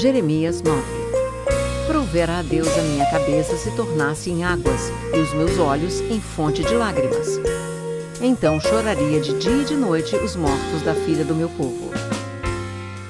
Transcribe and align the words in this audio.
Jeremias 0.00 0.62
9 0.62 0.82
Provera 1.86 2.38
a 2.38 2.42
Deus 2.42 2.66
a 2.68 2.80
minha 2.80 3.04
cabeça 3.10 3.54
se 3.58 3.70
tornasse 3.72 4.30
em 4.30 4.42
águas 4.42 4.90
e 5.14 5.18
os 5.18 5.34
meus 5.34 5.58
olhos 5.58 6.00
em 6.00 6.18
fonte 6.18 6.64
de 6.64 6.72
lágrimas. 6.72 7.38
Então 8.18 8.58
choraria 8.58 9.20
de 9.20 9.38
dia 9.38 9.60
e 9.60 9.64
de 9.66 9.76
noite 9.76 10.16
os 10.16 10.36
mortos 10.36 10.80
da 10.86 10.94
filha 10.94 11.22
do 11.22 11.34
meu 11.34 11.50
povo. 11.50 11.90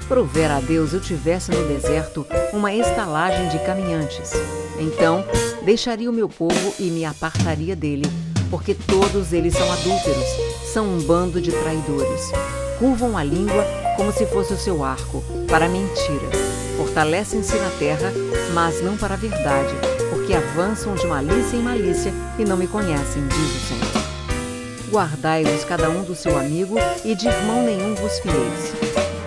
Provera 0.09 0.57
a 0.57 0.61
Deus 0.61 0.93
eu 0.93 1.01
tivesse 1.01 1.53
no 1.53 1.65
deserto 1.69 2.27
uma 2.53 2.75
estalagem 2.75 3.49
de 3.51 3.61
caminhantes. 3.61 4.33
Então 4.77 5.25
deixaria 5.65 6.11
o 6.11 6.13
meu 6.13 6.29
povo 6.29 6.75
e 6.77 6.91
me 6.91 7.05
apartaria 7.05 7.77
dele, 7.77 8.11
porque 8.51 8.75
todos 8.75 9.33
eles 9.33 9.55
são 9.55 9.73
adúlteros, 9.73 10.27
são 10.65 10.89
um 10.89 11.01
bando 11.03 11.41
de 11.41 11.53
traidores. 11.53 12.33
Curvam 12.81 13.17
a 13.17 13.23
língua 13.23 13.65
como 13.97 14.13
se 14.13 14.27
fosse 14.27 14.53
o 14.53 14.59
seu 14.59 14.85
arco, 14.85 15.23
para 15.49 15.67
a 15.67 15.69
mentira. 15.69 16.29
Fortalecem-se 16.77 17.57
na 17.57 17.71
terra, 17.79 18.13
mas 18.55 18.83
não 18.83 18.97
para 18.97 19.15
a 19.15 19.17
verdade, 19.17 19.75
porque 20.11 20.35
avançam 20.35 20.95
de 20.95 21.07
malícia 21.07 21.57
em 21.57 21.63
malícia 21.63 22.13
e 22.39 22.45
não 22.45 22.57
me 22.57 22.67
conhecem, 22.67 23.23
diz 23.29 23.39
o 23.39 23.67
Senhor. 23.69 24.91
Guardai-vos 24.91 25.65
cada 25.65 25.89
um 25.89 26.03
do 26.03 26.15
seu 26.15 26.39
amigo, 26.39 26.77
e 27.05 27.15
de 27.15 27.29
irmão 27.29 27.63
nenhum 27.63 27.95
vos 27.95 28.19
fieis. 28.19 28.73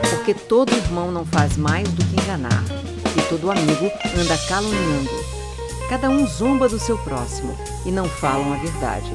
Porque 0.09 0.33
todo 0.33 0.73
irmão 0.73 1.11
não 1.11 1.25
faz 1.25 1.57
mais 1.57 1.87
do 1.89 2.03
que 2.03 2.21
enganar, 2.21 2.63
e 3.17 3.21
todo 3.29 3.51
amigo 3.51 3.91
anda 4.19 4.37
caluniando. 4.47 5.09
Cada 5.89 6.09
um 6.09 6.27
zomba 6.27 6.67
do 6.67 6.79
seu 6.79 6.97
próximo, 6.97 7.57
e 7.85 7.91
não 7.91 8.05
falam 8.05 8.53
a 8.53 8.57
verdade. 8.57 9.13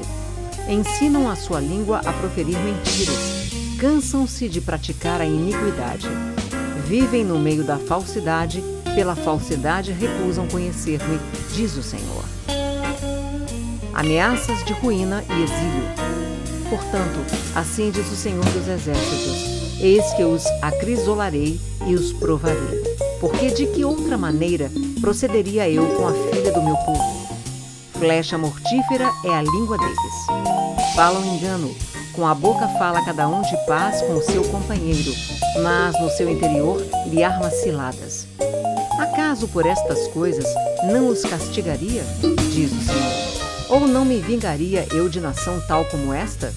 Ensinam 0.67 1.29
a 1.29 1.35
sua 1.35 1.59
língua 1.59 1.99
a 2.05 2.13
proferir 2.13 2.57
mentiras 2.59 3.48
cansam-se 3.79 4.49
de 4.49 4.59
praticar 4.59 5.21
a 5.21 5.25
iniquidade. 5.25 6.07
Vivem 6.85 7.23
no 7.23 7.39
meio 7.39 7.63
da 7.63 7.77
falsidade, 7.77 8.61
pela 8.93 9.15
falsidade 9.15 9.93
recusam 9.93 10.45
conhecer-me, 10.47 11.17
diz 11.53 11.77
o 11.77 11.83
Senhor. 11.83 12.25
Ameaças 13.93 14.65
de 14.65 14.73
ruína 14.73 15.23
e 15.29 15.43
exílio. 15.43 16.09
Portanto, 16.69 17.19
assim 17.55 17.89
diz 17.89 18.11
o 18.11 18.15
Senhor 18.15 18.43
dos 18.45 18.67
Exércitos: 18.67 19.79
Eis 19.79 20.13
que 20.13 20.23
os 20.23 20.45
acrisolarei 20.61 21.59
e 21.87 21.95
os 21.95 22.11
provarei. 22.13 22.83
Porque 23.21 23.49
de 23.49 23.67
que 23.67 23.85
outra 23.85 24.17
maneira 24.17 24.69
procederia 24.99 25.69
eu 25.69 25.85
com 25.95 26.07
a 26.07 26.13
filha 26.13 26.51
do 26.51 26.61
meu 26.61 26.75
povo? 26.75 27.29
Flecha 27.93 28.37
mortífera 28.37 29.09
é 29.25 29.29
a 29.29 29.41
língua 29.41 29.77
deles. 29.77 30.95
Falam 30.95 31.23
engano, 31.35 31.73
com 32.19 32.27
a 32.27 32.35
boca 32.35 32.67
fala 32.77 33.01
cada 33.05 33.29
um 33.29 33.41
de 33.41 33.55
paz 33.65 34.01
com 34.01 34.15
o 34.15 34.21
seu 34.21 34.43
companheiro, 34.43 35.13
mas 35.63 35.97
no 36.01 36.09
seu 36.09 36.29
interior 36.29 36.85
lhe 37.05 37.23
arma 37.23 37.49
ciladas. 37.49 38.27
Acaso 38.99 39.47
por 39.47 39.65
estas 39.65 40.05
coisas 40.09 40.45
não 40.91 41.07
os 41.07 41.21
castigaria? 41.21 42.03
Diz 42.51 42.73
o 42.73 42.81
Senhor. 42.81 43.79
Ou 43.81 43.87
não 43.87 44.03
me 44.03 44.19
vingaria 44.19 44.85
eu 44.91 45.07
de 45.07 45.21
nação 45.21 45.63
tal 45.65 45.85
como 45.85 46.13
esta? 46.13 46.53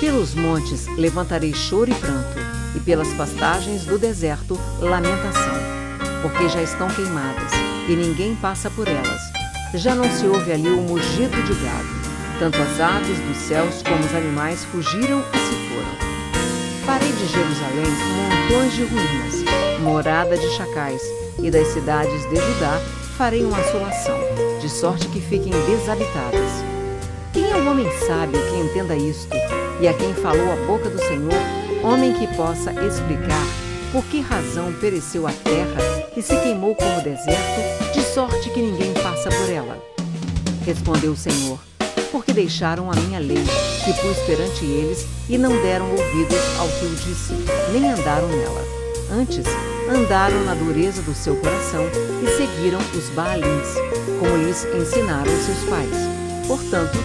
Pelos 0.00 0.34
montes 0.34 0.86
levantarei 0.98 1.54
choro 1.54 1.90
e 1.90 1.94
pranto, 1.94 2.38
e 2.76 2.80
pelas 2.80 3.08
pastagens 3.14 3.86
do 3.86 3.98
deserto 3.98 4.60
lamentação, 4.80 5.54
porque 6.20 6.46
já 6.50 6.62
estão 6.62 6.88
queimadas, 6.88 7.52
e 7.88 7.96
ninguém 7.96 8.36
passa 8.36 8.70
por 8.70 8.86
elas. 8.86 9.22
Já 9.72 9.94
não 9.94 10.04
se 10.10 10.26
ouve 10.26 10.52
ali 10.52 10.68
o 10.68 10.82
mugido 10.82 11.42
de 11.42 11.54
gado 11.64 11.93
tanto 12.38 12.60
as 12.60 12.80
aves 12.80 13.18
dos 13.20 13.36
céus 13.36 13.82
como 13.82 14.04
os 14.04 14.14
animais 14.14 14.64
fugiram 14.64 15.20
e 15.32 15.38
se 15.38 15.54
foram. 15.68 16.84
Farei 16.84 17.12
de 17.12 17.26
Jerusalém 17.26 17.86
montões 18.16 18.72
de 18.74 18.84
ruínas, 18.84 19.80
morada 19.80 20.36
de 20.36 20.48
chacais, 20.50 21.02
e 21.42 21.50
das 21.50 21.68
cidades 21.68 22.28
de 22.28 22.36
Judá 22.36 22.80
farei 23.16 23.44
uma 23.44 23.58
assolação, 23.58 24.18
de 24.60 24.68
sorte 24.68 25.08
que 25.08 25.20
fiquem 25.20 25.52
desabitadas. 25.66 26.64
Quem 27.32 27.50
é 27.50 27.56
o 27.56 27.70
homem 27.70 27.86
sábio 28.06 28.40
que 28.40 28.60
entenda 28.60 28.96
isto, 28.96 29.34
e 29.80 29.88
a 29.88 29.94
quem 29.94 30.14
falou 30.14 30.52
a 30.52 30.66
boca 30.66 30.88
do 30.88 30.98
Senhor, 30.98 31.32
homem 31.82 32.12
que 32.14 32.26
possa 32.36 32.72
explicar 32.84 33.46
por 33.92 34.04
que 34.06 34.20
razão 34.20 34.72
pereceu 34.74 35.26
a 35.26 35.32
terra 35.32 36.10
e 36.16 36.22
se 36.22 36.36
queimou 36.40 36.74
como 36.74 37.02
deserto, 37.02 37.92
de 37.92 38.02
sorte 38.02 38.50
que 38.50 38.60
ninguém 38.60 38.92
passa 38.94 39.30
por 39.30 39.50
ela? 39.50 39.78
Respondeu 40.64 41.12
o 41.12 41.16
Senhor 41.16 41.73
porque 42.24 42.32
deixaram 42.32 42.90
a 42.90 42.94
minha 42.94 43.18
lei, 43.18 43.44
que 43.84 43.92
pus 44.00 44.16
perante 44.26 44.64
eles, 44.64 45.06
e 45.28 45.36
não 45.36 45.50
deram 45.62 45.90
ouvidos 45.90 46.38
ao 46.58 46.66
que 46.68 46.84
eu 46.84 46.94
disse, 46.94 47.34
nem 47.70 47.90
andaram 47.90 48.28
nela. 48.28 48.64
Antes, 49.10 49.44
andaram 49.90 50.42
na 50.44 50.54
dureza 50.54 51.02
do 51.02 51.14
seu 51.14 51.36
coração 51.36 51.84
e 52.22 52.28
seguiram 52.36 52.78
os 52.96 53.10
Baalins, 53.10 53.74
como 54.18 54.36
lhes 54.38 54.64
ensinaram 54.64 55.30
seus 55.44 55.68
pais. 55.68 56.48
Portanto, 56.48 56.98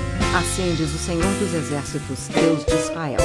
diz 0.77 0.93
o 0.93 0.97
Senhor 0.97 1.33
dos 1.39 1.53
Exércitos, 1.53 2.29
Deus 2.29 2.65
de 2.65 2.75
Israel: 2.75 3.19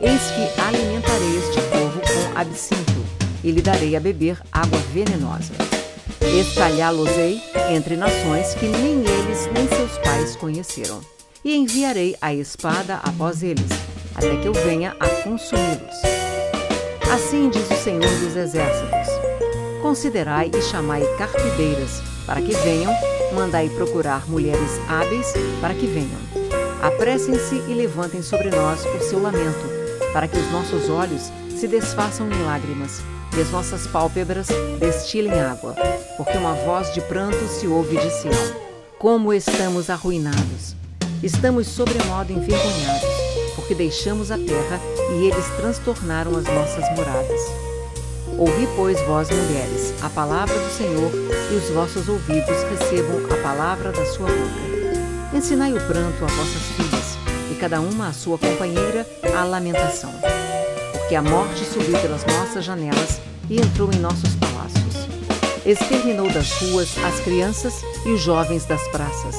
Eis 0.00 0.22
que 0.22 0.60
alimentarei 0.60 1.38
este 1.38 1.60
povo 1.70 2.00
com 2.00 2.38
absinto, 2.38 3.04
e 3.44 3.52
lhe 3.52 3.62
darei 3.62 3.94
a 3.94 4.00
beber 4.00 4.40
água 4.50 4.80
venenosa. 4.92 5.75
Espalhá-los-ei 6.20 7.40
entre 7.70 7.96
nações 7.96 8.54
que 8.54 8.66
nem 8.66 9.00
eles 9.00 9.48
nem 9.52 9.68
seus 9.68 9.98
pais 9.98 10.36
conheceram. 10.36 11.00
E 11.44 11.54
enviarei 11.54 12.16
a 12.20 12.34
espada 12.34 12.96
após 13.02 13.42
eles, 13.42 13.70
até 14.14 14.36
que 14.36 14.46
eu 14.46 14.52
venha 14.52 14.96
a 14.98 15.08
consumi-los. 15.22 15.96
Assim 17.12 17.48
diz 17.50 17.70
o 17.70 17.82
Senhor 17.82 18.10
dos 18.20 18.36
Exércitos: 18.36 19.08
Considerai 19.80 20.50
e 20.52 20.62
chamai 20.62 21.02
carpideiras, 21.16 22.02
para 22.26 22.40
que 22.40 22.54
venham, 22.56 22.92
mandai 23.34 23.68
procurar 23.70 24.28
mulheres 24.28 24.80
hábeis, 24.88 25.32
para 25.60 25.74
que 25.74 25.86
venham. 25.86 26.26
Apressem-se 26.82 27.54
e 27.54 27.74
levantem 27.74 28.22
sobre 28.22 28.50
nós 28.50 28.84
o 28.84 29.00
seu 29.04 29.22
lamento, 29.22 29.66
para 30.12 30.26
que 30.26 30.38
os 30.38 30.50
nossos 30.50 30.88
olhos 30.88 31.30
se 31.56 31.68
desfaçam 31.68 32.30
em 32.30 32.42
lágrimas 32.44 33.02
e 33.36 33.40
as 33.40 33.50
nossas 33.50 33.86
pálpebras 33.86 34.48
destilem 34.80 35.38
água, 35.38 35.74
porque 36.16 36.36
uma 36.38 36.54
voz 36.54 36.92
de 36.94 37.02
pranto 37.02 37.46
se 37.48 37.66
ouve 37.66 37.96
de 37.98 38.10
Sião. 38.10 38.32
Como 38.98 39.32
estamos 39.32 39.90
arruinados! 39.90 40.74
Estamos 41.22 41.66
sobremodo 41.66 42.32
envergonhados, 42.32 43.08
porque 43.54 43.74
deixamos 43.74 44.30
a 44.30 44.38
terra 44.38 44.80
e 45.18 45.26
eles 45.26 45.44
transtornaram 45.56 46.36
as 46.36 46.44
nossas 46.44 46.88
moradas. 46.96 47.40
Ouvi, 48.38 48.66
pois, 48.74 49.00
vós 49.02 49.28
mulheres, 49.30 49.92
a 50.02 50.08
palavra 50.08 50.58
do 50.58 50.70
Senhor, 50.70 51.10
e 51.50 51.54
os 51.54 51.68
vossos 51.70 52.08
ouvidos 52.08 52.62
recebam 52.70 53.18
a 53.32 53.42
palavra 53.42 53.92
da 53.92 54.04
sua 54.06 54.28
boca. 54.28 55.36
Ensinai 55.36 55.72
o 55.72 55.86
pranto 55.86 56.24
a 56.24 56.28
vossas 56.28 56.62
filhas, 56.76 57.18
e 57.50 57.54
cada 57.56 57.80
uma 57.80 58.08
a 58.08 58.12
sua 58.12 58.38
companheira 58.38 59.06
a 59.34 59.44
lamentação 59.44 60.12
porque 61.06 61.14
a 61.14 61.22
morte 61.22 61.64
subiu 61.64 61.96
pelas 62.00 62.26
nossas 62.26 62.64
janelas 62.64 63.20
e 63.48 63.60
entrou 63.60 63.92
em 63.92 63.98
nossos 63.98 64.34
palácios. 64.34 65.06
Exterminou 65.64 66.28
das 66.28 66.50
ruas 66.54 66.98
as 66.98 67.20
crianças 67.20 67.74
e 68.04 68.10
os 68.10 68.20
jovens 68.20 68.64
das 68.64 68.82
praças. 68.88 69.36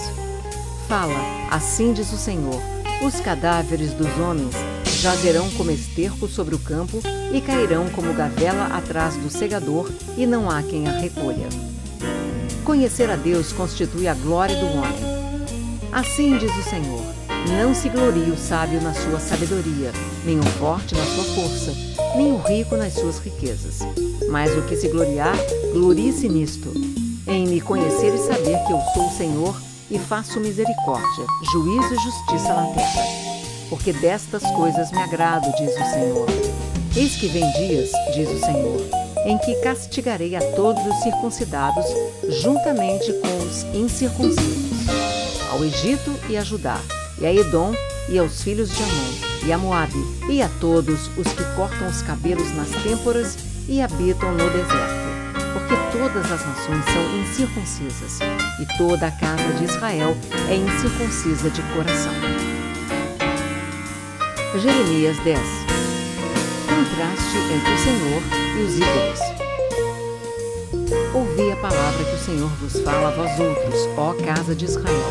Fala, 0.88 1.20
assim 1.52 1.92
diz 1.92 2.14
o 2.14 2.18
Senhor: 2.18 2.58
os 3.04 3.20
cadáveres 3.20 3.92
dos 3.92 4.08
homens 4.18 4.56
jazerão 5.02 5.50
como 5.58 5.70
esterco 5.70 6.26
sobre 6.30 6.56
o 6.56 6.60
campo 6.60 7.02
e 7.34 7.42
cairão 7.42 7.90
como 7.90 8.14
gavela 8.14 8.68
atrás 8.68 9.18
do 9.18 9.30
segador, 9.30 9.92
e 10.16 10.26
não 10.26 10.50
há 10.50 10.64
quem 10.64 10.88
a 10.88 10.92
recolha. 10.92 11.50
Conhecer 12.64 13.10
a 13.10 13.18
Deus 13.18 13.52
constitui 13.52 14.08
a 14.08 14.14
glória 14.14 14.56
do 14.56 14.68
homem. 14.68 15.18
Assim 15.92 16.38
diz 16.38 16.56
o 16.56 16.70
Senhor 16.70 17.18
não 17.50 17.74
se 17.74 17.88
glorie 17.88 18.30
o 18.30 18.38
sábio 18.38 18.82
na 18.82 18.94
sua 18.94 19.20
sabedoria, 19.20 19.92
nem 20.28 20.40
o 20.40 20.44
forte 20.44 20.94
na 20.94 21.06
sua 21.06 21.24
força, 21.24 21.72
nem 22.18 22.34
o 22.34 22.38
rico 22.40 22.76
nas 22.76 22.92
suas 22.92 23.18
riquezas. 23.20 23.80
Mas 24.30 24.52
o 24.58 24.62
que 24.64 24.76
se 24.76 24.90
gloriar, 24.90 25.38
glorie-se 25.72 26.28
nisto, 26.28 26.70
em 27.26 27.48
me 27.48 27.62
conhecer 27.62 28.14
e 28.14 28.18
saber 28.18 28.62
que 28.66 28.74
eu 28.74 28.82
sou 28.94 29.08
o 29.08 29.12
Senhor 29.12 29.62
e 29.90 29.98
faço 29.98 30.42
misericórdia, 30.42 31.26
juízo 31.50 31.94
e 31.94 32.04
justiça 32.04 32.54
na 32.54 32.66
terra. 32.74 33.04
Porque 33.70 33.94
destas 33.94 34.44
coisas 34.52 34.92
me 34.92 35.02
agrado, 35.02 35.50
diz 35.58 35.72
o 35.72 35.92
Senhor. 35.94 36.28
Eis 36.98 37.16
que 37.16 37.28
vem 37.28 37.50
dias, 37.54 37.90
diz 38.14 38.30
o 38.30 38.40
Senhor, 38.40 38.82
em 39.26 39.38
que 39.38 39.56
castigarei 39.62 40.36
a 40.36 40.42
todos 40.56 40.86
os 40.86 41.04
circuncidados, 41.04 41.86
juntamente 42.42 43.14
com 43.14 43.38
os 43.46 43.64
incircuncisos, 43.74 44.88
ao 45.50 45.64
Egito 45.64 46.14
e 46.30 46.36
a 46.36 46.44
Judá 46.44 46.82
e 47.18 47.26
a 47.26 47.34
Edom, 47.34 47.74
e 48.10 48.20
aos 48.20 48.42
filhos 48.42 48.70
de 48.70 48.84
Amon, 48.84 49.27
e 49.48 49.52
a 49.54 49.58
Moabe, 49.58 50.06
e 50.30 50.42
a 50.42 50.50
todos 50.60 51.10
os 51.18 51.28
que 51.34 51.44
cortam 51.56 51.88
os 51.88 52.02
cabelos 52.02 52.52
nas 52.56 52.70
têmporas 52.84 53.38
e 53.68 53.82
habitam 53.82 54.32
no 54.34 54.50
deserto. 54.50 55.08
Porque 55.54 55.98
todas 55.98 56.32
as 56.32 56.46
nações 56.46 56.86
são 56.86 57.20
incircuncisas, 57.22 58.20
e 58.60 58.78
toda 58.78 59.08
a 59.08 59.12
casa 59.12 59.54
de 59.54 59.64
Israel 59.64 60.16
é 60.50 60.56
incircuncisa 60.56 61.50
de 61.50 61.62
coração. 61.74 62.14
Jeremias 64.60 65.18
10 65.24 65.40
Contraste 66.68 67.38
entre 67.54 67.74
o 67.74 67.78
Senhor 67.78 68.22
e 68.58 68.62
os 68.64 68.76
ídolos. 68.76 69.38
Senhor 72.28 72.50
vos 72.60 72.82
fala 72.82 73.08
a 73.08 73.12
vós 73.12 73.40
outros, 73.40 73.88
ó 73.96 74.14
casa 74.26 74.54
de 74.54 74.66
Israel. 74.66 75.08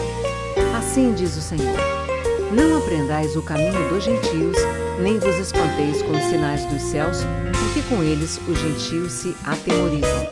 Assim 0.77 1.15
diz 1.15 1.35
o 1.35 1.41
Senhor: 1.41 2.06
Não 2.53 2.79
aprendais 2.79 3.35
o 3.35 3.43
caminho 3.43 3.89
dos 3.89 4.05
gentios, 4.05 4.57
nem 5.01 5.19
vos 5.19 5.37
espanteis 5.37 6.01
com 6.03 6.13
os 6.13 6.23
sinais 6.25 6.65
dos 6.67 6.81
céus, 6.81 7.19
porque 7.53 7.83
com 7.89 8.03
eles 8.03 8.41
os 8.47 8.59
gentios 8.59 9.13
se 9.13 9.37
atemorizam. 9.45 10.27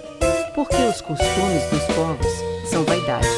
Porque 0.55 0.76
os 0.76 1.00
costumes 1.00 1.64
dos 1.70 1.82
povos 1.94 2.32
são 2.70 2.84
vaidade, 2.84 3.28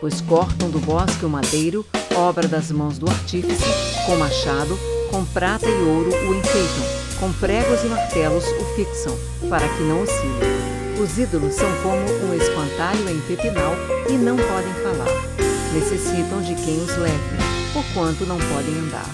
pois 0.00 0.20
cortam 0.20 0.68
do 0.68 0.78
bosque 0.78 1.24
o 1.24 1.30
madeiro, 1.30 1.84
obra 2.14 2.46
das 2.46 2.70
mãos 2.70 2.98
do 2.98 3.08
artífice, 3.08 3.64
com 4.04 4.16
machado, 4.16 4.78
com 5.10 5.24
prata 5.24 5.66
e 5.66 5.82
ouro 5.88 6.10
o 6.10 6.34
enfeitam, 6.34 6.84
com 7.18 7.32
pregos 7.34 7.82
e 7.84 7.86
martelos 7.86 8.44
o 8.44 8.64
fixam, 8.76 9.16
para 9.48 9.66
que 9.66 9.82
não 9.82 10.02
oscile. 10.02 10.66
Os 11.00 11.18
ídolos 11.18 11.54
são 11.54 11.70
como 11.82 12.28
um 12.28 12.34
espantalho 12.34 13.08
em 13.08 13.20
pepinal 13.20 13.74
e 14.10 14.12
não 14.12 14.36
podem 14.36 14.74
falar. 14.82 15.36
Necessitam 15.72 16.40
de 16.42 16.54
quem 16.54 16.82
os 16.82 16.96
leve, 16.96 17.45
porquanto 17.76 18.24
não 18.24 18.38
podem 18.38 18.74
andar. 18.78 19.06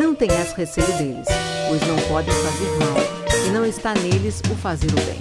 Não 0.00 0.14
tenhas 0.14 0.52
receio 0.54 0.86
deles, 0.96 1.28
pois 1.68 1.86
não 1.86 1.96
podem 2.08 2.32
fazer 2.32 2.70
mal, 2.78 3.46
e 3.46 3.50
não 3.50 3.66
está 3.66 3.92
neles 3.92 4.40
o 4.50 4.54
fazer 4.54 4.90
o 4.90 5.00
bem. 5.02 5.20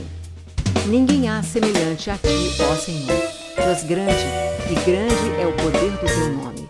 Ninguém 0.87 1.27
há 1.27 1.43
semelhante 1.43 2.09
a 2.09 2.15
ti, 2.15 2.55
ó 2.61 2.75
Senhor. 2.75 3.21
Tu 3.53 3.61
és 3.61 3.83
grande, 3.83 4.25
e 4.71 4.75
grande 4.85 5.41
é 5.41 5.45
o 5.45 5.51
poder 5.57 5.91
do 5.91 6.05
teu 6.05 6.29
nome. 6.29 6.69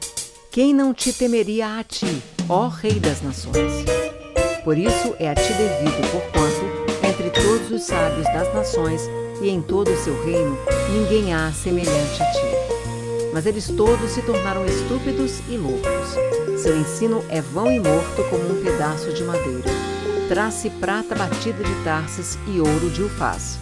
Quem 0.52 0.74
não 0.74 0.96
te 0.96 1.14
temeria 1.14 1.78
a 1.78 1.84
ti, 1.84 2.24
ó 2.50 2.70
Rei 2.70 3.00
das 3.00 3.22
Nações? 3.22 3.86
Por 4.64 4.80
isso 4.80 5.16
é 5.20 5.30
a 5.30 5.36
ti 5.36 5.54
devido, 5.54 6.12
porquanto, 6.12 7.08
entre 7.08 7.30
todos 7.30 7.70
os 7.70 7.84
sábios 7.84 8.26
das 8.26 8.52
nações 8.52 9.02
e 9.44 9.50
em 9.50 9.62
todo 9.62 9.92
o 9.92 10.04
seu 10.04 10.26
reino, 10.26 10.58
ninguém 10.92 11.36
há 11.36 11.52
semelhante 11.52 12.24
a 12.24 12.32
ti. 12.32 12.47
Mas 13.34 13.46
eles 13.46 13.68
todos 13.68 14.12
se 14.12 14.22
tornaram 14.22 14.66
estúpidos 14.66 15.40
e 15.50 15.58
loucos. 15.58 16.62
Seu 16.62 16.76
ensino 16.78 17.24
é 17.30 17.42
vão 17.42 17.72
e 17.72 17.80
morto 17.80 18.24
como 18.30 18.52
um 18.52 18.64
pedaço 18.64 19.14
de 19.14 19.24
madeira. 19.24 19.70
Traz-se 20.28 20.70
prata 20.70 21.16
batida 21.16 21.64
de 21.64 21.84
Tarsis 21.84 22.38
e 22.48 22.60
ouro 22.60 22.90
de 22.90 23.04
Ufaz. 23.04 23.60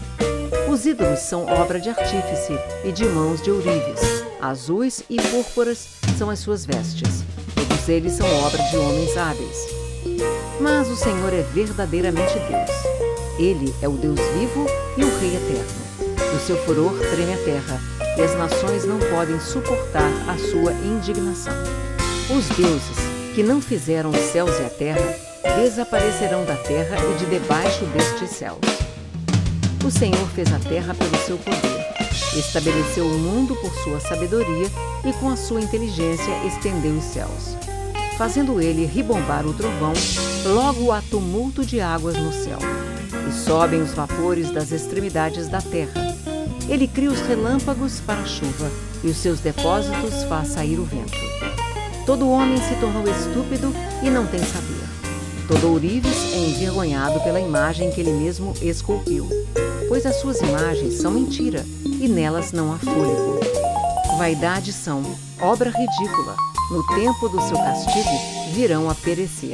Os 0.70 0.86
ídolos 0.86 1.20
são 1.20 1.46
obra 1.46 1.80
de 1.80 1.90
artífice 1.90 2.58
e 2.84 2.92
de 2.92 3.06
mãos 3.06 3.42
de 3.42 3.52
ourives. 3.52 4.24
Azuis 4.42 5.04
e 5.10 5.22
púrpuras 5.22 5.88
são 6.18 6.30
as 6.30 6.40
suas 6.40 6.66
vestes. 6.66 7.24
Todos 7.54 7.88
eles 7.88 8.14
são 8.14 8.28
obra 8.46 8.64
de 8.64 8.78
homens 8.78 9.16
hábeis. 9.16 9.68
Mas 10.60 10.90
o 10.90 10.96
Senhor 10.96 11.34
é 11.34 11.42
verdadeiramente 11.54 12.34
Deus. 12.34 12.96
Ele 13.38 13.74
é 13.82 13.88
o 13.88 13.94
Deus 13.94 14.20
vivo 14.40 14.66
e 14.98 15.04
o 15.04 15.20
Rei 15.20 15.36
eterno. 15.36 15.85
Do 16.16 16.40
seu 16.40 16.58
furor 16.66 16.98
treme 17.00 17.34
a 17.34 17.38
terra, 17.38 17.82
e 18.18 18.22
as 18.22 18.36
nações 18.38 18.86
não 18.86 19.00
podem 19.00 19.40
suportar 19.40 20.10
a 20.28 20.38
sua 20.38 20.72
indignação. 20.72 21.54
Os 22.30 22.48
deuses, 22.56 22.98
que 23.34 23.44
não 23.44 23.62
fizeram 23.62 24.10
os 24.10 24.20
céus 24.32 24.52
e 24.60 24.64
a 24.64 24.70
terra, 24.70 25.16
desaparecerão 25.58 26.46
da 26.46 26.56
terra 26.56 26.98
e 26.98 27.18
de 27.18 27.26
debaixo 27.26 27.86
destes 27.86 28.32
céus. 28.32 28.60
O 29.86 29.92
Senhor 29.92 30.28
fez 30.34 30.52
a 30.54 30.60
terra 30.60 30.94
pelo 30.94 31.18
seu 31.18 31.38
poder, 31.38 31.86
estabeleceu 32.38 33.06
o 33.06 33.20
mundo 33.20 33.56
por 33.58 33.72
sua 33.84 34.00
sabedoria 34.00 34.68
e 35.06 35.14
com 35.14 35.30
a 35.30 35.36
sua 35.36 35.62
inteligência 35.62 36.34
estendeu 36.46 36.94
os 36.94 37.04
céus 37.04 37.56
fazendo 38.18 38.62
ele 38.62 38.86
ribombar 38.86 39.46
o 39.46 39.54
trovão, 39.54 39.94
logo 40.46 40.92
há 40.92 41.02
tumulto 41.02 41.66
de 41.66 41.82
águas 41.82 42.16
no 42.16 42.32
céu, 42.32 42.60
e 43.30 43.34
sobem 43.34 43.82
os 43.82 43.92
vapores 43.92 44.52
das 44.52 44.72
extremidades 44.72 45.48
da 45.48 45.62
terra. 45.62 46.05
Ele 46.68 46.88
cria 46.88 47.12
os 47.12 47.22
relâmpagos 47.22 48.00
para 48.00 48.22
a 48.22 48.26
chuva, 48.26 48.72
e 49.04 49.08
os 49.08 49.18
seus 49.18 49.40
depósitos 49.40 50.24
faz 50.24 50.50
sair 50.50 50.80
o 50.80 50.84
vento. 50.84 51.18
Todo 52.06 52.30
homem 52.30 52.58
se 52.58 52.76
tornou 52.76 53.04
estúpido 53.08 53.74
e 54.04 54.10
não 54.10 54.26
tem 54.26 54.40
saber. 54.44 54.86
Todo 55.48 55.70
ourives 55.70 56.34
é 56.34 56.38
envergonhado 56.38 57.20
pela 57.22 57.40
imagem 57.40 57.92
que 57.92 58.02
ele 58.02 58.14
mesmo 58.14 58.54
esculpiu, 58.62 59.30
pois 59.88 60.06
as 60.06 60.16
suas 60.16 60.40
imagens 60.42 60.96
são 60.96 61.12
mentira, 61.12 61.64
e 61.86 62.08
nelas 62.08 62.52
não 62.52 62.74
há 62.74 62.78
fôlego. 62.78 63.40
Vaidade 64.18 64.74
são 64.74 65.04
obra 65.40 65.70
ridícula, 65.70 66.36
no 66.72 66.84
tempo 66.96 67.30
do 67.30 67.40
seu 67.48 67.58
castigo, 67.58 68.10
virão 68.54 68.90
a 68.90 68.96
perecer. 68.96 69.54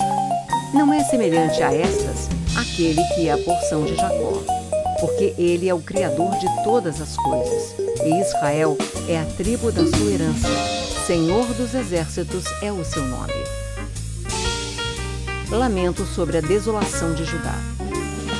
Não 0.74 0.94
é 0.94 1.04
semelhante 1.04 1.62
a 1.62 1.74
estas 1.74 2.30
aquele 2.56 3.04
que 3.16 3.28
é 3.28 3.34
a 3.34 3.38
porção 3.38 3.84
de 3.84 3.96
Jacó, 3.96 4.61
porque 5.02 5.34
ele 5.38 5.68
é 5.68 5.74
o 5.74 5.82
Criador 5.82 6.38
de 6.38 6.64
todas 6.64 7.02
as 7.02 7.18
coisas, 7.18 7.76
e 8.06 8.22
Israel 8.22 8.78
é 9.10 9.20
a 9.20 9.26
tribo 9.36 9.72
da 9.72 9.86
sua 9.86 10.12
herança. 10.12 10.48
Senhor 11.08 11.46
dos 11.56 11.74
exércitos 11.74 12.46
é 12.62 12.72
o 12.72 12.86
seu 12.86 13.04
nome. 13.04 13.34
Lamento 15.50 16.06
sobre 16.06 16.38
a 16.38 16.42
desolação 16.42 17.14
de 17.16 17.26
Judá. 17.26 17.56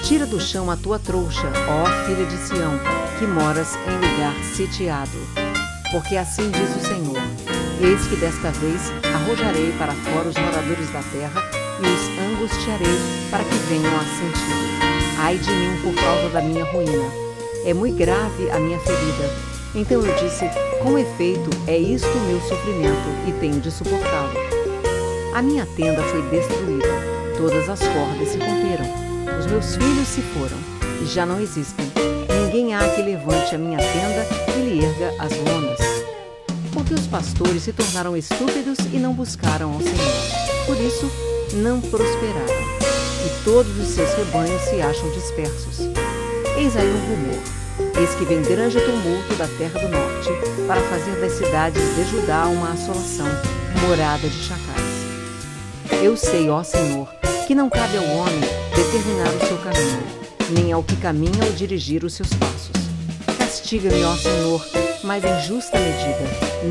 Tira 0.04 0.26
do 0.26 0.40
chão 0.40 0.70
a 0.70 0.78
tua 0.78 1.00
trouxa, 1.00 1.52
ó 1.68 2.06
filha 2.06 2.26
de 2.26 2.38
Sião, 2.38 2.80
que 3.18 3.26
moras 3.26 3.76
em 3.76 3.96
lugar 3.96 4.36
sitiado. 4.56 5.18
Porque 5.92 6.16
assim 6.16 6.50
diz 6.52 6.76
o 6.76 6.88
Senhor: 6.88 7.22
Eis 7.82 8.06
que 8.08 8.16
desta 8.16 8.52
vez 8.52 8.92
arrojarei 9.14 9.74
para 9.74 9.94
fora 9.94 10.30
os 10.30 10.38
moradores 10.38 10.90
da 10.92 11.02
terra 11.02 11.61
e 11.82 11.86
os 11.86 12.32
angustiarei 12.34 12.98
para 13.30 13.44
que 13.44 13.56
venham 13.70 13.94
a 13.96 14.00
sentir. 14.00 15.18
Ai 15.18 15.38
de 15.38 15.52
mim 15.52 15.82
por 15.82 15.94
causa 15.96 16.30
da 16.30 16.42
minha 16.42 16.64
ruína. 16.66 17.12
É 17.66 17.74
muito 17.74 17.98
grave 17.98 18.50
a 18.52 18.60
minha 18.60 18.80
ferida. 18.80 19.30
Então 19.76 20.02
eu 20.06 20.16
disse: 20.16 20.46
Com 20.82 20.98
efeito, 20.98 21.50
é 21.68 21.78
isto 21.78 22.08
o 22.08 22.22
meu 22.22 22.40
sofrimento 22.42 23.10
e 23.28 23.32
tenho 23.40 23.60
de 23.60 23.72
suportá-lo. 23.72 24.34
A 25.34 25.42
minha 25.42 25.66
tenda 25.76 26.02
foi 26.04 26.22
destruída, 26.30 26.90
todas 27.38 27.70
as 27.70 27.80
cordas 27.80 28.30
se 28.30 28.38
romperam, 28.38 29.40
os 29.40 29.46
meus 29.48 29.76
filhos 29.76 30.08
se 30.08 30.22
foram 30.22 30.58
e 31.02 31.06
já 31.06 31.26
não 31.26 31.40
existem. 31.40 31.86
Ninguém 32.44 32.76
há 32.76 32.88
que 32.90 33.02
levante 33.02 33.56
a 33.56 33.58
minha 33.58 33.78
tenda 33.78 34.28
e 34.58 34.70
lhe 34.70 34.86
erga 34.86 35.14
as 35.20 35.32
lonas 35.38 35.92
porque 36.72 36.94
os 36.94 37.08
pastores 37.08 37.64
se 37.64 37.74
tornaram 37.74 38.16
estúpidos 38.18 38.80
e 38.92 38.98
não 38.98 39.14
buscaram 39.14 39.74
ao 39.74 39.82
Senhor. 39.82 40.66
Por 40.66 40.78
isso, 40.78 41.31
não 41.54 41.82
prosperaram, 41.82 42.64
e 43.26 43.44
todos 43.44 43.78
os 43.78 43.88
seus 43.90 44.14
rebanhos 44.14 44.62
se 44.64 44.82
acham 44.82 45.10
dispersos. 45.12 45.80
Eis 46.58 46.76
aí 46.76 46.88
um 46.88 47.16
rumor. 47.16 47.40
Eis 48.00 48.14
que 48.16 48.26
vem 48.26 48.42
grande 48.42 48.80
tumulto 48.80 49.36
da 49.38 49.48
terra 49.48 49.80
do 49.80 49.90
norte, 49.90 50.30
para 50.68 50.82
fazer 50.82 51.20
das 51.20 51.34
cidades 51.34 51.82
de 51.96 52.04
Judá 52.10 52.46
uma 52.48 52.72
assolação, 52.72 53.28
morada 53.88 54.28
de 54.28 54.44
chacais. 54.44 56.02
Eu 56.02 56.16
sei, 56.16 56.50
ó 56.50 56.64
Senhor, 56.64 57.08
que 57.48 57.56
não 57.56 57.70
cabe 57.70 57.98
ao 57.98 58.06
homem 58.06 58.42
determinar 58.76 59.30
o 59.30 59.48
seu 59.48 59.58
caminho, 59.58 60.04
nem 60.52 60.72
ao 60.72 60.84
que 60.84 60.96
caminha 60.98 61.46
ou 61.46 61.54
dirigir 61.54 62.04
os 62.04 62.14
seus 62.14 62.30
passos. 62.34 62.72
Castiga-me, 63.38 64.04
ó 64.04 64.16
Senhor, 64.16 64.66
mas 65.04 65.24
em 65.24 65.48
justa 65.48 65.78
medida 65.78 66.24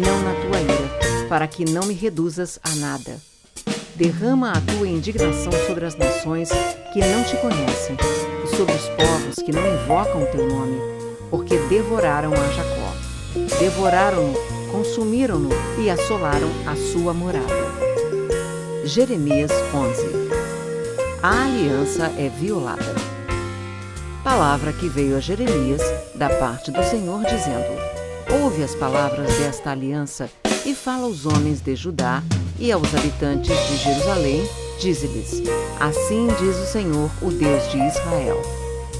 não 0.04 0.22
na 0.22 0.34
tua 0.34 0.60
ira, 0.60 1.28
para 1.28 1.46
que 1.46 1.64
não 1.64 1.84
me 1.84 1.94
reduzas 1.94 2.58
a 2.62 2.74
nada. 2.76 3.29
Derrama 4.00 4.52
a 4.52 4.60
tua 4.62 4.88
indignação 4.88 5.52
sobre 5.66 5.84
as 5.84 5.94
nações 5.94 6.48
que 6.90 7.00
não 7.00 7.22
te 7.22 7.36
conhecem 7.36 7.98
e 8.42 8.56
sobre 8.56 8.72
os 8.72 8.88
povos 8.88 9.34
que 9.44 9.52
não 9.52 9.60
invocam 9.74 10.22
o 10.22 10.26
teu 10.28 10.48
nome, 10.48 10.78
porque 11.28 11.58
devoraram 11.68 12.32
a 12.32 12.50
Jacó. 12.50 12.94
Devoraram-no, 13.58 14.32
consumiram-no 14.72 15.50
e 15.78 15.90
assolaram 15.90 16.48
a 16.66 16.74
sua 16.76 17.12
morada. 17.12 17.44
Jeremias 18.86 19.50
11 19.74 20.06
A 21.22 21.44
aliança 21.44 22.10
é 22.16 22.30
violada. 22.30 22.94
Palavra 24.24 24.72
que 24.72 24.88
veio 24.88 25.18
a 25.18 25.20
Jeremias 25.20 25.82
da 26.14 26.30
parte 26.30 26.70
do 26.70 26.82
Senhor, 26.84 27.20
dizendo: 27.24 28.42
ouve 28.42 28.62
as 28.62 28.74
palavras 28.74 29.28
desta 29.36 29.72
aliança 29.72 30.30
e 30.64 30.74
fala 30.74 31.04
aos 31.04 31.26
homens 31.26 31.60
de 31.60 31.76
Judá 31.76 32.22
e 32.60 32.70
aos 32.70 32.94
habitantes 32.94 33.56
de 33.68 33.76
Jerusalém, 33.78 34.48
dize-lhes: 34.78 35.42
Assim 35.80 36.28
diz 36.38 36.56
o 36.56 36.66
Senhor, 36.66 37.10
o 37.22 37.30
Deus 37.30 37.68
de 37.70 37.78
Israel: 37.78 38.40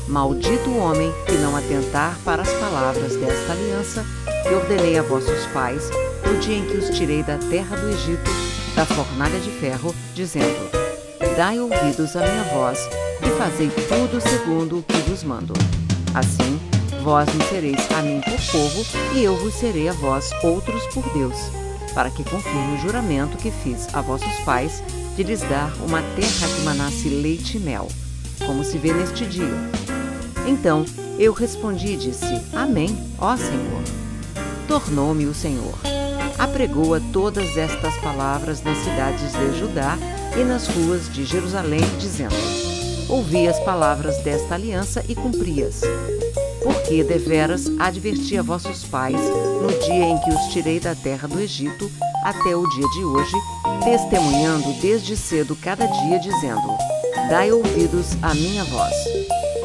Maldito 0.09 0.71
o 0.71 0.79
homem 0.79 1.12
que 1.26 1.33
não 1.35 1.55
atentar 1.55 2.19
para 2.25 2.43
as 2.43 2.52
palavras 2.55 3.14
desta 3.17 3.52
aliança 3.52 4.05
que 4.49 4.55
ordenei 4.55 4.99
a 4.99 5.02
vossos 5.02 5.47
pais 5.52 5.90
no 6.26 6.38
dia 6.40 6.57
em 6.57 6.64
que 6.64 6.79
os 6.79 6.90
tirei 6.90 7.23
da 7.23 7.37
terra 7.37 7.76
do 7.76 7.90
Egito, 7.90 8.31
da 8.75 8.87
fornalha 8.87 9.38
de 9.38 9.50
ferro, 9.50 9.95
dizendo: 10.14 10.71
Dai 11.37 11.61
ouvidos 11.61 12.17
à 12.17 12.21
minha 12.21 12.45
voz 12.55 12.88
e 13.23 13.38
fazei 13.38 13.69
tudo 13.69 14.21
segundo 14.21 14.79
o 14.79 14.83
que 14.83 14.97
vos 15.09 15.23
mando. 15.23 15.52
Assim, 16.14 16.59
Vós 17.02 17.33
me 17.35 17.43
sereis 17.45 17.90
a 17.97 18.02
mim 18.02 18.21
por 18.21 18.52
povo, 18.52 18.85
e 19.14 19.25
eu 19.25 19.35
vos 19.37 19.55
serei 19.55 19.88
a 19.88 19.93
vós 19.93 20.31
outros 20.43 20.87
por 20.88 21.02
Deus, 21.14 21.50
para 21.90 22.11
que 22.11 22.25
confirme 22.25 22.75
o 22.75 22.80
juramento 22.80 23.37
que 23.37 23.50
fiz 23.50 23.92
a 23.94 24.00
vossos 24.00 24.38
pais 24.44 24.82
de 25.16 25.23
lhes 25.23 25.40
dar 25.42 25.73
uma 25.82 26.02
terra 26.14 26.49
que 26.54 26.62
manasse 26.62 27.09
leite 27.09 27.56
e 27.56 27.61
mel, 27.61 27.88
como 28.47 28.64
se 28.64 28.78
vê 28.78 28.92
neste 28.92 29.26
dia. 29.26 29.70
Então 30.47 30.85
Eu 31.20 31.35
respondi 31.35 31.88
e 31.88 31.97
disse: 31.99 32.40
Amém, 32.50 32.97
ó 33.18 33.37
Senhor. 33.37 33.82
Tornou-me 34.66 35.26
o 35.26 35.35
Senhor. 35.35 35.75
Apregoa 36.38 36.99
todas 37.12 37.59
estas 37.59 37.94
palavras 37.99 38.62
nas 38.62 38.78
cidades 38.78 39.30
de 39.32 39.59
Judá 39.59 39.99
e 40.35 40.42
nas 40.42 40.66
ruas 40.68 41.12
de 41.12 41.26
Jerusalém, 41.26 41.82
dizendo: 41.99 42.35
Ouvi 43.06 43.47
as 43.47 43.61
palavras 43.61 44.16
desta 44.23 44.54
aliança 44.54 45.04
e 45.06 45.14
cumpri-as. 45.14 45.82
Porque 46.62 47.02
deveras 47.02 47.71
adverti 47.79 48.37
a 48.37 48.43
vossos 48.43 48.85
pais 48.85 49.21
no 49.61 49.69
dia 49.81 50.05
em 50.05 50.19
que 50.19 50.31
os 50.31 50.52
tirei 50.52 50.79
da 50.79 50.95
terra 50.95 51.26
do 51.26 51.40
Egito 51.40 51.90
até 52.23 52.55
o 52.55 52.67
dia 52.69 52.88
de 52.90 53.05
hoje, 53.05 53.37
testemunhando 53.83 54.73
desde 54.81 55.17
cedo 55.17 55.57
cada 55.57 55.87
dia, 55.87 56.19
dizendo: 56.19 56.76
Dai 57.29 57.50
ouvidos 57.50 58.17
à 58.23 58.35
minha 58.35 58.64
voz. 58.64 58.95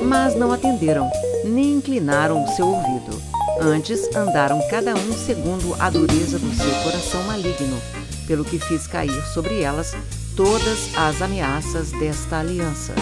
Mas 0.02 0.36
não 0.36 0.52
atenderam, 0.52 1.10
nem 1.44 1.74
inclinaram 1.74 2.44
o 2.44 2.48
seu 2.48 2.68
ouvido. 2.68 3.22
Antes 3.60 4.14
andaram 4.16 4.60
cada 4.70 4.94
um 4.94 5.14
segundo 5.14 5.75
a 5.80 5.90
dureza 5.90 6.38
do 6.38 6.54
seu 6.56 6.72
coração 6.84 7.24
maligno, 7.24 7.80
pelo 8.28 8.44
que 8.44 8.60
fiz 8.60 8.86
cair 8.86 9.24
sobre 9.34 9.62
elas 9.62 9.96
todas 10.36 10.90
as 10.98 11.22
ameaças 11.22 11.92
desta 11.94 12.40
aliança, 12.40 12.94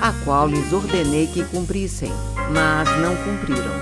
a 0.00 0.12
qual 0.24 0.48
lhes 0.48 0.72
ordenei 0.72 1.26
que 1.26 1.44
cumprissem, 1.44 2.10
mas 2.52 2.88
não 3.00 3.16
cumpriram. 3.16 3.72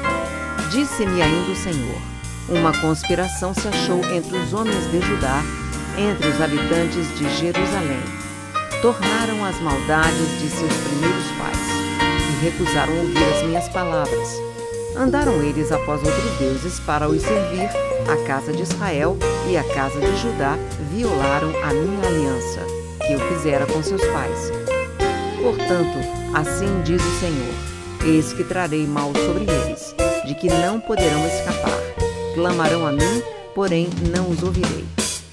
Disse-me 0.70 1.22
ainda 1.22 1.50
o 1.50 1.56
Senhor: 1.56 2.00
Uma 2.48 2.72
conspiração 2.80 3.54
se 3.54 3.66
achou 3.68 4.04
entre 4.12 4.36
os 4.36 4.52
homens 4.52 4.90
de 4.90 5.00
Judá, 5.00 5.42
entre 5.96 6.28
os 6.28 6.40
habitantes 6.40 7.16
de 7.16 7.28
Jerusalém. 7.36 8.02
Tornaram 8.82 9.44
as 9.44 9.60
maldades 9.60 10.40
de 10.40 10.48
seus 10.50 10.72
primeiros 10.72 11.26
pais 11.38 11.58
e 12.30 12.44
recusaram 12.44 12.96
ouvir 12.98 13.24
as 13.34 13.42
minhas 13.42 13.68
palavras. 13.70 14.28
Andaram 14.96 15.42
eles 15.42 15.72
após 15.72 16.02
outros 16.02 16.38
deuses 16.38 16.78
para 16.80 17.08
os 17.08 17.22
servir, 17.22 17.68
a 18.08 18.26
casa 18.26 18.52
de 18.52 18.62
Israel 18.62 19.16
e 19.48 19.56
a 19.56 19.64
casa 19.74 20.00
de 20.00 20.16
Judá 20.16 20.56
violaram 20.90 21.50
a 21.62 21.72
minha 21.72 22.06
aliança, 22.06 22.60
que 23.06 23.12
eu 23.12 23.20
fizera 23.28 23.66
com 23.66 23.82
seus 23.82 24.04
pais. 24.06 24.52
Portanto, 25.42 25.98
assim 26.34 26.82
diz 26.84 27.02
o 27.02 27.20
Senhor: 27.20 27.67
Eis 28.04 28.32
que 28.32 28.44
trarei 28.44 28.86
mal 28.86 29.12
sobre 29.14 29.44
eles, 29.44 29.94
de 30.26 30.34
que 30.34 30.48
não 30.48 30.80
poderão 30.80 31.26
escapar. 31.26 31.78
Clamarão 32.34 32.86
a 32.86 32.92
mim, 32.92 33.22
porém 33.54 33.88
não 34.12 34.30
os 34.30 34.42
ouvirei. 34.42 34.84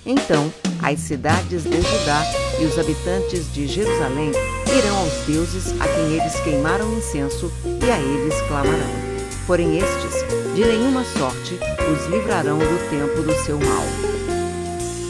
Então, 0.06 0.52
as 0.82 1.00
cidades 1.00 1.64
de 1.64 1.82
Judá 1.82 2.24
e 2.60 2.66
os 2.66 2.78
habitantes 2.78 3.52
de 3.54 3.68
Jerusalém 3.68 4.32
irão 4.78 4.98
aos 4.98 5.14
deuses 5.26 5.74
a 5.80 5.88
quem 5.88 6.14
eles 6.14 6.40
queimaram 6.42 6.94
incenso 6.98 7.52
e 7.66 7.90
a 7.90 7.98
eles 7.98 8.40
clamarão. 8.48 9.16
Porém, 9.48 9.78
estes, 9.78 10.24
de 10.56 10.66
nenhuma 10.66 11.04
sorte, 11.04 11.60
os 11.92 12.06
livrarão 12.08 12.58
do 12.58 12.90
tempo 12.90 13.22
do 13.22 13.34
seu 13.44 13.60
mal. 13.60 13.84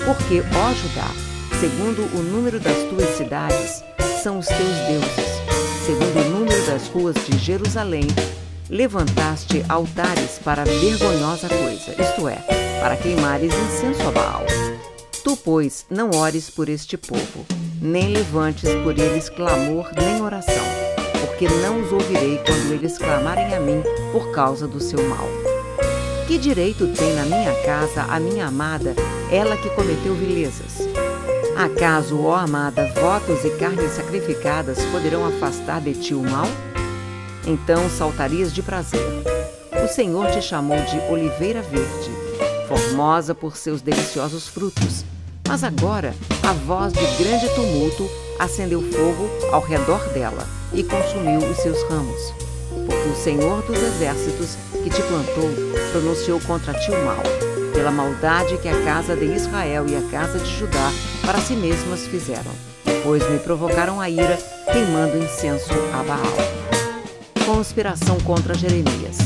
Porque, 0.05 0.41
ó 0.41 0.74
Judá, 0.74 1.09
segundo 1.59 2.03
o 2.17 2.21
número 2.21 2.59
das 2.59 2.77
tuas 2.89 3.17
cidades, 3.17 3.83
são 4.21 4.39
os 4.39 4.47
teus 4.47 4.77
deuses. 4.88 5.35
Segundo 5.85 6.19
o 6.19 6.29
número 6.29 6.44
das 6.65 6.88
ruas 6.88 7.15
de 7.25 7.38
Jerusalém, 7.38 8.07
levantaste 8.69 9.63
altares 9.69 10.39
para 10.43 10.63
vergonhosa 10.63 11.48
coisa, 11.48 11.91
isto 12.01 12.27
é, 12.27 12.38
para 12.79 12.98
queimares 12.98 13.53
incenso 13.53 14.07
a 14.07 14.12
Baal. 14.12 14.45
Tu, 15.24 15.38
pois, 15.38 15.86
não 15.89 16.12
ores 16.12 16.50
por 16.50 16.67
este 16.67 16.98
povo, 16.98 17.45
nem 17.81 18.10
levantes 18.10 18.69
por 18.84 18.98
eles 18.98 19.29
clamor 19.29 19.89
nem 19.95 20.22
oração, 20.22 20.65
porque 21.22 21.48
não 21.48 21.81
os 21.81 21.91
ouvirei 21.91 22.39
quando 22.45 22.74
eles 22.74 22.98
clamarem 22.98 23.53
a 23.53 23.60
mim 23.60 23.81
por 24.12 24.31
causa 24.31 24.67
do 24.67 24.79
seu 24.79 25.01
mal. 25.07 25.27
Que 26.27 26.38
direito 26.38 26.88
tem 26.88 27.13
na 27.13 27.24
minha 27.24 27.53
casa 27.63 28.03
a 28.03 28.19
minha 28.19 28.48
amada, 28.48 28.95
ela 29.31 29.55
que 29.57 29.69
cometeu 29.72 30.15
vilezas? 30.15 30.85
Acaso, 31.55 32.21
ó 32.21 32.35
amada, 32.35 32.85
votos 33.00 33.45
e 33.45 33.50
carnes 33.57 33.91
sacrificadas 33.91 34.83
poderão 34.85 35.25
afastar 35.25 35.81
de 35.81 35.93
ti 35.93 36.13
o 36.13 36.21
mal? 36.21 36.47
Então 37.45 37.89
saltarias 37.89 38.53
de 38.53 38.62
prazer. 38.62 39.24
O 39.83 39.88
Senhor 39.88 40.31
te 40.31 40.41
chamou 40.41 40.77
de 40.77 41.00
oliveira 41.12 41.62
verde, 41.62 42.12
formosa 42.67 43.33
por 43.33 43.55
seus 43.55 43.81
deliciosos 43.81 44.47
frutos 44.47 45.05
mas 45.47 45.63
agora 45.63 46.13
a 46.43 46.53
voz 46.53 46.91
de 46.91 47.24
grande 47.24 47.47
tumulto 47.53 48.09
acendeu 48.39 48.81
fogo 48.81 49.29
ao 49.51 49.62
redor 49.62 50.03
dela 50.09 50.45
e 50.74 50.83
consumiu 50.83 51.39
os 51.39 51.57
seus 51.57 51.81
ramos. 51.83 52.33
Porque 52.85 53.09
o 53.09 53.15
Senhor 53.15 53.62
dos 53.62 53.77
Exércitos, 53.77 54.57
que 54.83 54.89
te 54.89 55.01
plantou, 55.03 55.50
pronunciou 55.91 56.39
contra 56.41 56.74
ti 56.74 56.91
o 56.91 57.05
mal, 57.05 57.24
pela 57.75 57.91
maldade 57.91 58.58
que 58.58 58.70
a 58.70 58.84
casa 58.84 59.15
de 59.17 59.25
Israel 59.25 59.86
e 59.88 59.96
a 59.96 60.01
casa 60.10 60.39
de 60.39 60.50
Judá 60.58 60.91
para 61.25 61.39
si 61.39 61.53
mesmas 61.53 62.08
fizeram, 62.08 62.51
pois 63.03 63.29
me 63.29 63.38
provocaram 63.38 64.00
a 64.00 64.10
ira, 64.10 64.38
queimando 64.72 65.17
incenso 65.17 65.74
a 65.94 66.01
Baal. 66.01 67.46
Conspiração 67.46 68.17
contra 68.22 68.55
Jeremias. 68.55 69.17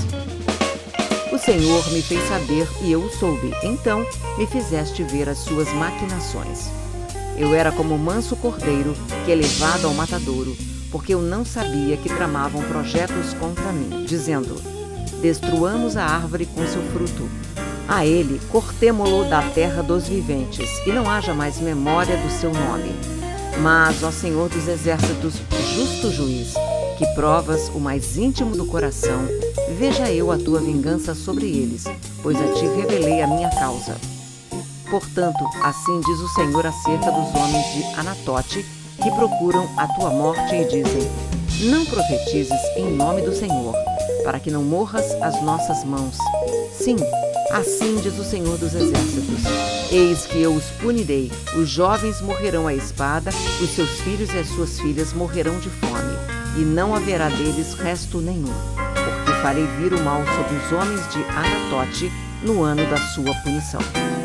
O 1.31 1.37
Senhor 1.37 1.89
me 1.91 2.01
fez 2.01 2.27
saber 2.27 2.67
e 2.81 2.91
eu 2.91 3.01
o 3.01 3.09
soube. 3.09 3.53
Então 3.63 4.03
me 4.37 4.47
fizeste 4.47 5.03
ver 5.03 5.29
as 5.29 5.37
suas 5.37 5.71
maquinações. 5.73 6.69
Eu 7.37 7.53
era 7.53 7.71
como 7.71 7.97
manso 7.97 8.35
cordeiro 8.35 8.93
que 9.23 9.31
é 9.31 9.35
levado 9.35 9.85
ao 9.85 9.93
matadouro, 9.93 10.57
porque 10.91 11.13
eu 11.13 11.21
não 11.21 11.45
sabia 11.45 11.95
que 11.95 12.09
tramavam 12.09 12.63
projetos 12.63 13.33
contra 13.35 13.71
mim, 13.71 14.03
dizendo: 14.05 14.55
Destruamos 15.21 15.95
a 15.95 16.03
árvore 16.03 16.47
com 16.47 16.65
seu 16.67 16.81
fruto. 16.91 17.29
A 17.89 18.05
ele 18.05 18.39
cortemo-lo 18.49 19.27
da 19.27 19.41
terra 19.41 19.81
dos 19.81 20.07
viventes, 20.07 20.69
e 20.85 20.91
não 20.91 21.09
haja 21.09 21.33
mais 21.33 21.59
memória 21.59 22.15
do 22.17 22.29
seu 22.29 22.53
nome. 22.53 22.95
Mas, 23.63 24.03
ó 24.03 24.11
Senhor 24.11 24.47
dos 24.47 24.67
exércitos, 24.67 25.41
justo 25.73 26.11
juiz, 26.11 26.53
que 26.99 27.07
provas 27.15 27.67
o 27.69 27.79
mais 27.79 28.15
íntimo 28.15 28.55
do 28.55 28.67
coração, 28.67 29.27
veja 29.75 30.11
eu 30.11 30.31
a 30.31 30.37
tua 30.37 30.59
vingança 30.59 31.15
sobre 31.15 31.47
eles, 31.47 31.85
pois 32.21 32.37
a 32.39 32.53
ti 32.53 32.67
revelei 32.67 33.23
a 33.23 33.27
minha 33.27 33.49
causa. 33.49 33.97
Portanto, 34.91 35.43
assim 35.63 35.99
diz 36.01 36.19
o 36.19 36.29
Senhor 36.35 36.67
acerca 36.67 37.11
dos 37.11 37.35
homens 37.35 37.73
de 37.73 37.83
Anatote, 37.99 38.63
que 39.01 39.11
procuram 39.11 39.67
a 39.75 39.87
tua 39.87 40.11
morte 40.11 40.53
e 40.53 40.65
dizem: 40.65 41.11
Não 41.71 41.83
profetizes 41.85 42.61
em 42.75 42.95
nome 42.95 43.23
do 43.23 43.35
Senhor, 43.35 43.73
para 44.23 44.39
que 44.39 44.51
não 44.51 44.63
morras 44.63 45.11
às 45.23 45.41
nossas 45.41 45.83
mãos. 45.83 46.17
Sim, 46.71 46.97
assim 47.51 47.97
diz 47.97 48.17
o 48.17 48.23
Senhor 48.23 48.57
dos 48.57 48.73
Exércitos: 48.73 49.43
Eis 49.91 50.25
que 50.25 50.41
eu 50.41 50.53
os 50.53 50.65
punirei, 50.81 51.31
os 51.55 51.69
jovens 51.69 52.21
morrerão 52.21 52.67
à 52.67 52.73
espada, 52.73 53.31
os 53.61 53.69
seus 53.71 54.01
filhos 54.01 54.29
e 54.33 54.37
as 54.37 54.47
suas 54.47 54.79
filhas 54.79 55.13
morrerão 55.13 55.59
de 55.59 55.69
fome 55.69 56.19
e 56.57 56.61
não 56.61 56.95
haverá 56.95 57.29
deles 57.29 57.73
resto 57.73 58.19
nenhum, 58.19 58.53
porque 58.75 59.41
farei 59.41 59.65
vir 59.79 59.93
o 59.93 60.03
mal 60.03 60.21
sobre 60.25 60.55
os 60.57 60.71
homens 60.71 61.07
de 61.13 61.23
Anatote 61.23 62.11
no 62.43 62.63
ano 62.63 62.85
da 62.89 62.97
sua 62.97 63.33
punição. 63.43 64.18